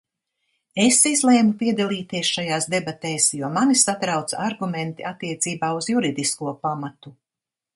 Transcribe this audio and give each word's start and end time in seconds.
Es 0.83 0.95
izlēmu 1.09 1.51
piedalīties 1.59 2.31
šajās 2.37 2.67
debatēs, 2.75 3.27
jo 3.41 3.51
mani 3.59 3.77
satrauca 3.83 4.41
argumenti 4.47 5.07
attiecībā 5.13 5.71
uz 5.83 5.91
juridisko 5.95 6.57
pamatu. 6.67 7.15